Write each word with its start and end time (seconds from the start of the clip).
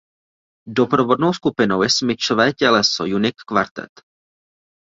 Doprovodnou 0.73 1.33
skupinou 1.33 1.81
je 1.83 1.89
smyčcové 1.89 2.53
těleso 2.53 3.03
Unique 3.15 3.41
Quartet. 3.47 3.91